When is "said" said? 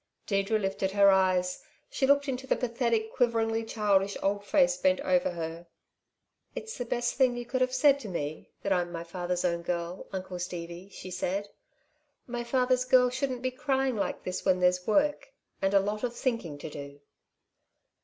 7.71-7.99, 11.11-11.49